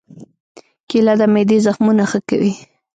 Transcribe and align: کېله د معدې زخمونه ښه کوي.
کېله 0.89 1.13
د 1.19 1.23
معدې 1.33 1.57
زخمونه 1.65 2.03
ښه 2.11 2.19
کوي. 2.29 2.53